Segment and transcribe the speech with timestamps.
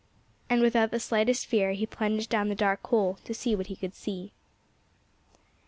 [0.49, 3.75] And without the slightest fear he plunged down the dark hole, to see what he
[3.75, 4.31] could see.